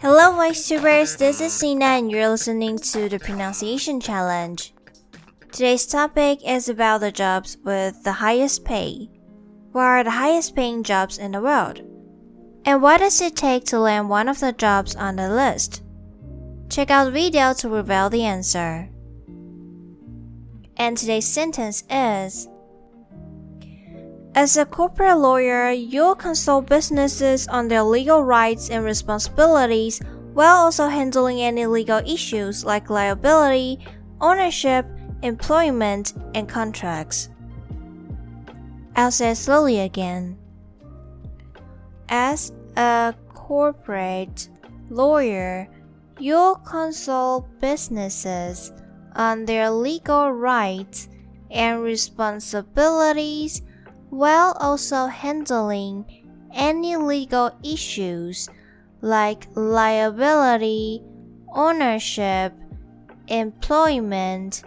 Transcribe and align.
Hello, 0.00 0.32
VoiceTubers. 0.34 1.18
This 1.18 1.40
is 1.40 1.52
Sina, 1.52 1.84
and 1.84 2.10
you're 2.10 2.28
listening 2.28 2.78
to 2.78 3.08
the 3.08 3.18
Pronunciation 3.18 4.00
Challenge. 4.00 4.72
Today's 5.50 5.86
topic 5.86 6.38
is 6.46 6.68
about 6.68 7.00
the 7.00 7.10
jobs 7.10 7.56
with 7.64 8.04
the 8.04 8.12
highest 8.12 8.64
pay. 8.64 9.10
What 9.72 9.82
are 9.82 10.04
the 10.04 10.10
highest 10.10 10.54
paying 10.54 10.84
jobs 10.84 11.18
in 11.18 11.32
the 11.32 11.40
world? 11.40 11.80
And 12.64 12.82
what 12.82 12.98
does 12.98 13.20
it 13.20 13.34
take 13.34 13.64
to 13.66 13.80
land 13.80 14.08
one 14.08 14.28
of 14.28 14.38
the 14.38 14.52
jobs 14.52 14.94
on 14.94 15.16
the 15.16 15.28
list? 15.28 15.82
Check 16.68 16.90
out 16.90 17.06
the 17.06 17.10
video 17.10 17.52
to 17.54 17.68
reveal 17.68 18.10
the 18.10 18.24
answer. 18.24 18.88
And 20.76 20.96
today's 20.96 21.26
sentence 21.26 21.84
is 21.90 22.48
As 24.36 24.58
a 24.58 24.66
corporate 24.66 25.16
lawyer, 25.16 25.70
you'll 25.70 26.14
consult 26.14 26.66
businesses 26.66 27.48
on 27.48 27.68
their 27.68 27.82
legal 27.82 28.22
rights 28.22 28.68
and 28.68 28.84
responsibilities 28.84 29.98
while 30.34 30.56
also 30.56 30.88
handling 30.88 31.40
any 31.40 31.64
legal 31.64 32.04
issues 32.04 32.62
like 32.62 32.90
liability, 32.90 33.78
ownership, 34.20 34.84
employment, 35.22 36.12
and 36.34 36.46
contracts. 36.46 37.30
I'll 38.94 39.10
say 39.10 39.32
slowly 39.32 39.80
again. 39.80 40.36
As 42.10 42.52
a 42.76 43.14
corporate 43.32 44.50
lawyer, 44.90 45.66
you'll 46.18 46.56
consult 46.56 47.48
businesses 47.58 48.70
on 49.14 49.46
their 49.46 49.70
legal 49.70 50.30
rights 50.30 51.08
and 51.50 51.80
responsibilities 51.80 53.62
while 54.10 54.56
also 54.60 55.06
handling 55.06 56.04
any 56.54 56.96
legal 56.96 57.50
issues 57.62 58.48
like 59.00 59.46
liability, 59.54 61.02
ownership, 61.54 62.52
employment, 63.28 64.62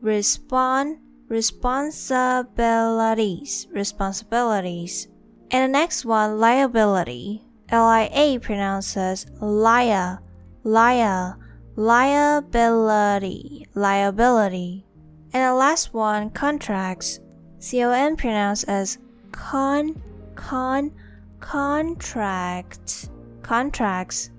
Respond, 0.03 0.99
responsibilities, 1.29 3.67
responsibilities. 3.73 5.09
And 5.51 5.65
the 5.65 5.69
next 5.79 6.05
one, 6.05 6.39
liability. 6.39 7.43
L-I-A 7.71 8.39
pronounces 8.39 9.27
liar, 9.41 10.21
liar, 10.63 11.37
liability, 11.77 13.67
liability. 13.75 14.85
And 15.33 15.45
the 15.45 15.55
last 15.55 15.95
one, 15.95 16.31
contracts. 16.31 17.21
C-O-N 17.59 18.17
pronounced 18.17 18.69
as 18.69 18.99
con, 19.33 20.01
con, 20.35 20.93
contract 21.41 23.11
contracts. 23.43 24.31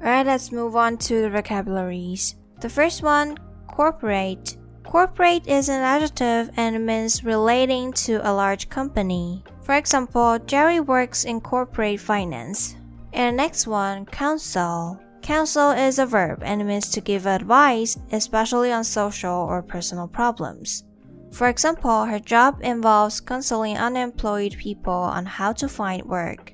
Alright, 0.00 0.26
let's 0.26 0.52
move 0.52 0.76
on 0.76 0.98
to 0.98 1.22
the 1.22 1.30
vocabularies. 1.30 2.36
The 2.60 2.68
first 2.68 3.02
one, 3.02 3.38
corporate. 3.68 4.56
Corporate 4.82 5.46
is 5.46 5.68
an 5.68 5.82
adjective 5.82 6.50
and 6.56 6.84
means 6.84 7.24
relating 7.24 7.92
to 8.04 8.20
a 8.28 8.32
large 8.32 8.68
company. 8.68 9.42
For 9.62 9.76
example, 9.76 10.38
Jerry 10.46 10.80
works 10.80 11.24
in 11.24 11.40
corporate 11.40 12.00
finance. 12.00 12.76
And 13.12 13.38
the 13.38 13.42
next 13.42 13.66
one, 13.66 14.04
counsel. 14.06 15.00
Counsel 15.24 15.70
is 15.70 15.98
a 15.98 16.04
verb 16.04 16.42
and 16.44 16.66
means 16.66 16.90
to 16.90 17.00
give 17.00 17.24
advice, 17.24 17.96
especially 18.12 18.70
on 18.70 18.84
social 18.84 19.32
or 19.32 19.62
personal 19.62 20.06
problems. 20.06 20.84
For 21.32 21.48
example, 21.48 22.04
her 22.04 22.18
job 22.18 22.60
involves 22.62 23.22
counseling 23.22 23.78
unemployed 23.78 24.54
people 24.58 24.92
on 24.92 25.24
how 25.24 25.54
to 25.54 25.66
find 25.66 26.04
work. 26.04 26.52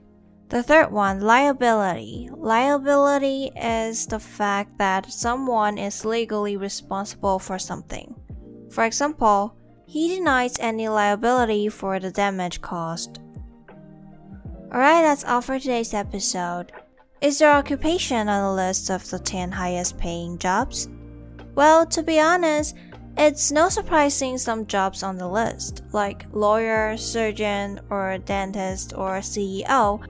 The 0.50 0.62
third 0.62 0.92
one, 0.92 1.20
liability. 1.20 2.30
Liability 2.32 3.50
is 3.56 4.06
the 4.06 4.20
fact 4.20 4.78
that 4.78 5.10
someone 5.10 5.76
is 5.76 6.04
legally 6.04 6.56
responsible 6.56 7.40
for 7.40 7.58
something. 7.58 8.14
For 8.70 8.84
example, 8.84 9.56
he 9.84 10.14
denies 10.14 10.60
any 10.60 10.88
liability 10.88 11.70
for 11.70 11.98
the 11.98 12.12
damage 12.12 12.62
caused. 12.62 13.18
Alright, 14.72 15.02
that's 15.02 15.24
all 15.24 15.40
for 15.40 15.58
today's 15.58 15.92
episode. 15.92 16.70
Is 17.20 17.40
your 17.40 17.50
occupation 17.50 18.28
on 18.28 18.42
the 18.42 18.62
list 18.62 18.90
of 18.90 19.08
the 19.10 19.18
10 19.18 19.52
highest 19.52 19.98
paying 19.98 20.38
jobs? 20.38 20.88
Well, 21.54 21.86
to 21.86 22.02
be 22.02 22.18
honest, 22.18 22.76
it's 23.16 23.52
no 23.52 23.68
surprising 23.68 24.38
some 24.38 24.66
jobs 24.66 25.02
on 25.02 25.16
the 25.16 25.28
list, 25.28 25.82
like 25.92 26.26
lawyer, 26.32 26.96
surgeon, 26.96 27.80
or 27.90 28.18
dentist, 28.18 28.94
or 28.96 29.18
CEO 29.18 30.00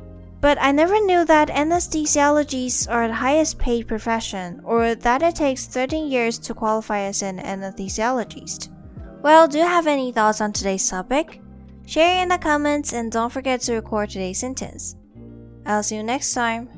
but 0.40 0.56
I 0.60 0.72
never 0.72 0.98
knew 1.00 1.24
that 1.26 1.48
anesthesiologists 1.48 2.90
are 2.90 3.08
the 3.08 3.14
highest 3.14 3.58
paid 3.58 3.86
profession, 3.86 4.60
or 4.64 4.94
that 4.94 5.22
it 5.22 5.34
takes 5.34 5.66
13 5.66 6.10
years 6.10 6.38
to 6.40 6.54
qualify 6.54 7.00
as 7.00 7.22
an 7.22 7.38
anesthesiologist. 7.38 8.70
Well, 9.22 9.46
do 9.46 9.58
you 9.58 9.64
have 9.64 9.86
any 9.86 10.12
thoughts 10.12 10.40
on 10.40 10.52
today's 10.52 10.88
topic? 10.88 11.42
Share 11.86 12.22
in 12.22 12.28
the 12.28 12.38
comments 12.38 12.94
and 12.94 13.12
don't 13.12 13.32
forget 13.32 13.60
to 13.62 13.74
record 13.74 14.10
today's 14.10 14.38
sentence. 14.38 14.96
I'll 15.66 15.82
see 15.82 15.96
you 15.96 16.02
next 16.02 16.32
time. 16.32 16.70